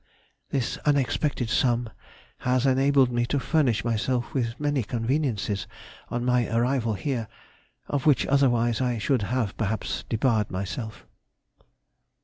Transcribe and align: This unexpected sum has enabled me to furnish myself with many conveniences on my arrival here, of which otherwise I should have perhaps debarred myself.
This 0.49 0.77
unexpected 0.77 1.47
sum 1.47 1.87
has 2.39 2.65
enabled 2.65 3.11
me 3.11 3.23
to 3.27 3.39
furnish 3.39 3.85
myself 3.85 4.33
with 4.33 4.59
many 4.59 4.81
conveniences 4.81 5.67
on 6.09 6.25
my 6.25 6.47
arrival 6.49 6.95
here, 6.95 7.27
of 7.87 8.07
which 8.07 8.25
otherwise 8.25 8.81
I 8.81 8.97
should 8.97 9.21
have 9.21 9.55
perhaps 9.57 10.03
debarred 10.09 10.49
myself. 10.49 11.05